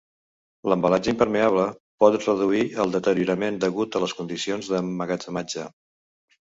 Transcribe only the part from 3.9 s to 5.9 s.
a les condicions d'emmagatzematge.